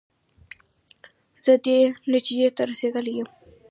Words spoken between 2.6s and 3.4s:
رسېدلی یم.